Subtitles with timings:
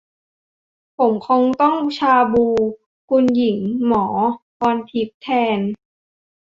[0.97, 2.47] ผมคงต้องชาบู
[3.09, 4.05] คุณหญิงหมอ
[4.57, 5.27] พรทิพย์ แท
[5.57, 5.59] น